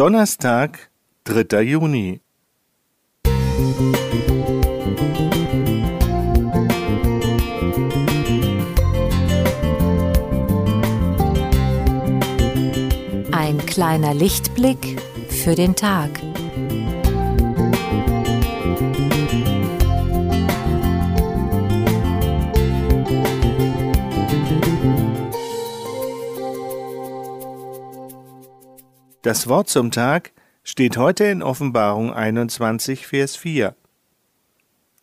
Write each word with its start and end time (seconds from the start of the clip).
Donnerstag, 0.00 0.88
3. 1.24 1.60
Juni. 1.60 2.22
Ein 13.30 13.58
kleiner 13.66 14.14
Lichtblick 14.14 14.98
für 15.28 15.54
den 15.54 15.76
Tag. 15.76 16.08
Das 29.22 29.48
Wort 29.48 29.68
zum 29.68 29.90
Tag 29.90 30.32
steht 30.64 30.96
heute 30.96 31.24
in 31.24 31.42
Offenbarung 31.42 32.10
21, 32.10 33.06
Vers 33.06 33.36
4. 33.36 33.76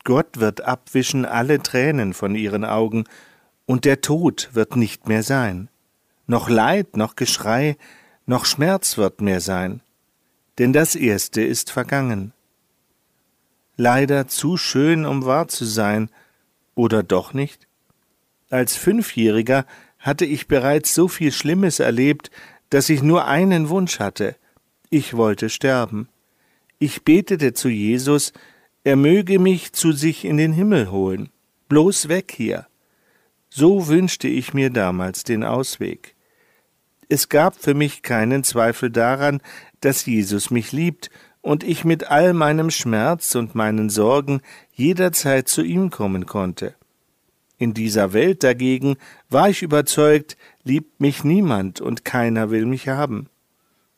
Gott 0.06 0.40
wird 0.40 0.62
abwischen 0.62 1.24
alle 1.24 1.62
Tränen 1.62 2.16
von 2.16 2.34
ihren 2.34 2.66
Augen, 2.66 3.04
und 3.68 3.86
der 3.86 4.02
Tod 4.02 4.50
wird 4.54 4.76
nicht 4.76 5.08
mehr 5.08 5.22
sein. 5.22 5.70
Noch 6.26 6.50
Leid, 6.50 6.98
noch 6.98 7.16
Geschrei, 7.16 7.78
noch 8.26 8.46
Schmerz 8.46 8.98
wird 8.98 9.22
mehr 9.22 9.40
sein, 9.40 9.82
denn 10.58 10.74
das 10.74 10.96
Erste 10.96 11.44
ist 11.44 11.70
vergangen. 11.70 12.34
Leider 13.76 14.28
zu 14.28 14.58
schön, 14.58 15.06
um 15.06 15.26
wahr 15.26 15.48
zu 15.48 15.64
sein, 15.64 16.10
oder 16.74 17.04
doch 17.04 17.34
nicht? 17.34 17.68
Als 18.50 18.76
Fünfjähriger 18.76 19.68
hatte 20.00 20.26
ich 20.26 20.48
bereits 20.48 20.96
so 20.96 21.08
viel 21.08 21.32
Schlimmes 21.32 21.80
erlebt, 21.80 22.32
dass 22.70 22.90
ich 22.90 23.02
nur 23.02 23.26
einen 23.26 23.70
Wunsch 23.70 24.00
hatte. 24.00 24.36
Ich 24.90 25.16
wollte 25.16 25.50
sterben. 25.50 26.10
Ich 26.80 27.04
betete 27.04 27.54
zu 27.54 27.70
Jesus, 27.70 28.34
er 28.84 28.96
möge 28.96 29.40
mich 29.40 29.74
zu 29.74 29.92
sich 29.92 30.26
in 30.26 30.38
den 30.38 30.54
Himmel 30.54 30.92
holen. 30.92 31.30
Bloß 31.68 32.08
weg 32.08 32.34
hier. 32.36 32.68
So 33.50 33.88
wünschte 33.88 34.28
ich 34.28 34.54
mir 34.54 34.70
damals 34.70 35.24
den 35.24 35.44
Ausweg. 35.44 36.16
Es 37.10 37.30
gab 37.30 37.56
für 37.56 37.74
mich 37.74 38.02
keinen 38.02 38.44
Zweifel 38.44 38.90
daran, 38.90 39.42
dass 39.82 40.06
Jesus 40.06 40.52
mich 40.52 40.72
liebt 40.72 41.10
und 41.42 41.64
ich 41.64 41.86
mit 41.86 42.10
all 42.10 42.34
meinem 42.34 42.70
Schmerz 42.70 43.36
und 43.36 43.56
meinen 43.56 43.90
Sorgen 43.90 44.42
jederzeit 44.74 45.48
zu 45.48 45.64
ihm 45.64 45.90
kommen 45.90 46.26
konnte. 46.26 46.76
In 47.58 47.74
dieser 47.74 48.14
Welt 48.14 48.44
dagegen 48.44 48.98
war 49.30 49.50
ich 49.50 49.64
überzeugt, 49.64 50.38
liebt 50.64 51.00
mich 51.02 51.24
niemand 51.24 51.82
und 51.82 52.06
keiner 52.06 52.52
will 52.52 52.66
mich 52.66 52.88
haben. 52.88 53.30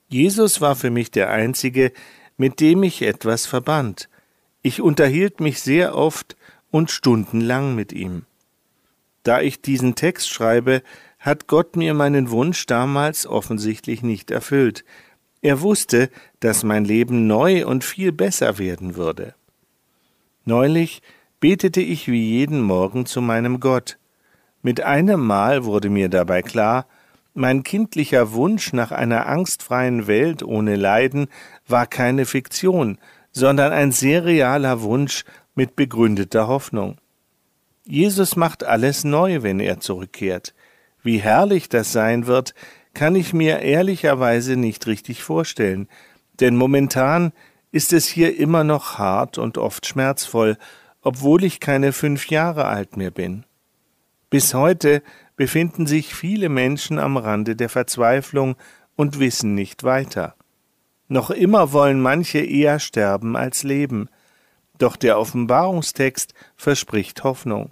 Jesus 0.08 0.62
war 0.62 0.76
für 0.76 0.90
mich 0.90 1.12
der 1.12 1.30
Einzige, 1.30 1.92
mit 2.38 2.62
dem 2.62 2.84
ich 2.84 3.02
etwas 3.02 3.46
verband. 3.46 4.10
Ich 4.62 4.82
unterhielt 4.82 5.40
mich 5.40 5.62
sehr 5.62 5.96
oft 5.96 6.36
und 6.72 6.90
stundenlang 6.90 7.76
mit 7.76 7.92
ihm. 7.92 8.26
Da 9.24 9.42
ich 9.42 9.62
diesen 9.62 9.96
Text 9.96 10.30
schreibe, 10.30 10.82
hat 11.20 11.48
Gott 11.48 11.76
mir 11.76 11.94
meinen 11.94 12.32
Wunsch 12.32 12.66
damals 12.66 13.28
offensichtlich 13.28 14.02
nicht 14.02 14.32
erfüllt. 14.32 14.86
Er 15.42 15.62
wusste, 15.62 16.10
dass 16.40 16.64
mein 16.64 16.86
Leben 16.86 17.28
neu 17.28 17.66
und 17.66 17.84
viel 17.84 18.12
besser 18.12 18.58
werden 18.58 18.96
würde. 18.96 19.36
Neulich 20.46 21.02
betete 21.40 21.82
ich 21.82 22.08
wie 22.08 22.24
jeden 22.24 22.62
Morgen 22.62 23.06
zu 23.06 23.22
meinem 23.22 23.60
Gott. 23.60 23.98
Mit 24.62 24.82
einem 24.82 25.26
Mal 25.26 25.64
wurde 25.64 25.90
mir 25.90 26.10
dabei 26.10 26.42
klar, 26.42 26.86
mein 27.34 27.64
kindlicher 27.64 28.34
Wunsch 28.34 28.74
nach 28.74 28.92
einer 28.92 29.28
angstfreien 29.28 30.08
Welt 30.08 30.44
ohne 30.44 30.76
Leiden 30.76 31.28
war 31.68 31.88
keine 31.88 32.26
Fiktion, 32.26 32.98
sondern 33.32 33.72
ein 33.72 33.92
sehr 33.92 34.26
realer 34.26 34.82
Wunsch 34.82 35.24
mit 35.56 35.76
begründeter 35.76 36.48
Hoffnung. 36.48 36.98
Jesus 37.86 38.36
macht 38.36 38.64
alles 38.64 39.04
neu, 39.04 39.42
wenn 39.42 39.60
er 39.60 39.80
zurückkehrt. 39.80 40.54
Wie 41.02 41.20
herrlich 41.20 41.70
das 41.70 41.92
sein 41.92 42.28
wird, 42.28 42.54
kann 42.94 43.16
ich 43.16 43.34
mir 43.34 43.60
ehrlicherweise 43.60 44.58
nicht 44.58 44.88
richtig 44.88 45.24
vorstellen, 45.24 45.88
denn 46.40 46.56
momentan 46.56 47.32
ist 47.72 47.94
es 47.94 48.08
hier 48.08 48.38
immer 48.38 48.64
noch 48.64 48.98
hart 48.98 49.38
und 49.38 49.58
oft 49.58 49.86
schmerzvoll, 49.86 50.58
obwohl 51.02 51.44
ich 51.44 51.60
keine 51.60 51.94
fünf 51.94 52.28
Jahre 52.28 52.66
alt 52.66 52.98
mehr 52.98 53.12
bin. 53.12 53.46
Bis 54.30 54.54
heute 54.54 55.02
befinden 55.36 55.88
sich 55.88 56.14
viele 56.14 56.50
Menschen 56.50 57.00
am 57.00 57.18
Rande 57.18 57.56
der 57.56 57.70
Verzweiflung 57.70 58.56
und 58.96 59.20
wissen 59.20 59.56
nicht 59.56 59.84
weiter. 59.84 60.36
Noch 61.08 61.32
immer 61.32 61.72
wollen 61.72 62.02
manche 62.02 62.40
eher 62.40 62.80
sterben 62.80 63.36
als 63.36 63.64
leben, 63.64 64.10
doch 64.78 64.96
der 64.96 65.18
Offenbarungstext 65.18 66.34
verspricht 66.56 67.24
Hoffnung. 67.24 67.72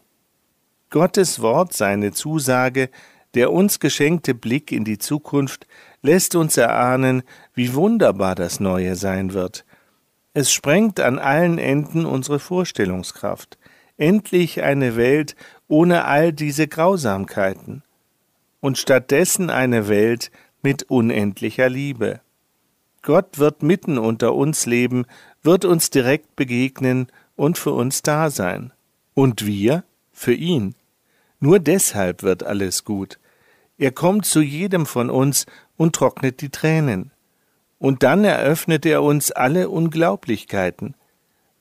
Gottes 0.89 1.41
Wort, 1.41 1.73
seine 1.73 2.13
Zusage, 2.13 2.89
der 3.33 3.51
uns 3.51 3.79
geschenkte 3.79 4.33
Blick 4.33 4.71
in 4.71 4.83
die 4.83 4.97
Zukunft 4.97 5.67
lässt 6.01 6.35
uns 6.35 6.57
erahnen, 6.57 7.23
wie 7.53 7.73
wunderbar 7.73 8.33
das 8.33 8.59
Neue 8.59 8.95
sein 8.95 9.33
wird. 9.33 9.65
Es 10.39 10.53
sprengt 10.53 10.99
an 10.99 11.17
allen 11.17 11.57
Enden 11.57 12.05
unsere 12.05 12.37
Vorstellungskraft. 12.37 13.57
Endlich 13.97 14.61
eine 14.61 14.95
Welt 14.95 15.35
ohne 15.67 16.05
all 16.05 16.31
diese 16.31 16.67
Grausamkeiten. 16.67 17.81
Und 18.59 18.77
stattdessen 18.77 19.49
eine 19.49 19.87
Welt 19.87 20.29
mit 20.61 20.83
unendlicher 20.83 21.69
Liebe. 21.69 22.21
Gott 23.01 23.39
wird 23.39 23.63
mitten 23.63 23.97
unter 23.97 24.35
uns 24.35 24.67
leben, 24.67 25.07
wird 25.41 25.65
uns 25.65 25.89
direkt 25.89 26.35
begegnen 26.35 27.07
und 27.35 27.57
für 27.57 27.71
uns 27.71 28.03
da 28.03 28.29
sein. 28.29 28.71
Und 29.15 29.43
wir 29.47 29.85
für 30.11 30.35
ihn. 30.35 30.75
Nur 31.39 31.57
deshalb 31.57 32.21
wird 32.21 32.43
alles 32.43 32.83
gut. 32.83 33.17
Er 33.79 33.91
kommt 33.91 34.27
zu 34.27 34.41
jedem 34.41 34.85
von 34.85 35.09
uns 35.09 35.47
und 35.77 35.95
trocknet 35.95 36.41
die 36.41 36.49
Tränen. 36.49 37.09
Und 37.79 38.03
dann 38.03 38.23
eröffnet 38.23 38.85
er 38.85 39.03
uns 39.03 39.31
alle 39.31 39.69
Unglaublichkeiten. 39.69 40.95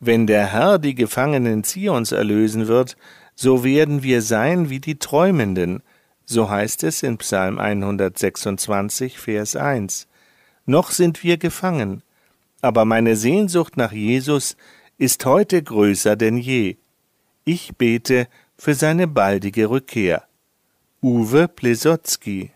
Wenn 0.01 0.27
der 0.27 0.53
Herr 0.53 0.79
die 0.79 0.95
Gefangenen 0.95 1.65
Zions 1.65 2.13
erlösen 2.13 2.69
wird, 2.69 2.97
so 3.35 3.65
werden 3.65 4.03
wir 4.03 4.23
sein 4.23 4.71
wie 4.71 4.81
die 4.81 4.99
Träumenden, 4.99 5.83
so 6.25 6.49
heißt 6.51 6.85
es 6.85 7.03
in 7.03 7.19
Psalm 7.19 7.59
126, 7.59 9.19
Vers 9.19 9.57
1. 9.57 10.09
Noch 10.65 10.91
sind 10.91 11.23
wir 11.23 11.37
gefangen, 11.37 12.03
aber 12.63 12.85
meine 12.85 13.17
Sehnsucht 13.17 13.77
nach 13.77 13.93
Jesus 13.93 14.57
ist 14.99 15.25
heute 15.25 15.63
größer 15.63 16.17
denn 16.17 16.39
je. 16.39 16.77
Ich 17.45 17.77
bete 17.77 18.27
für 18.59 18.75
seine 18.75 19.07
baldige 19.07 19.71
Rückkehr. 19.71 20.25
Uwe 21.03 21.47
Plesotzky 21.47 22.51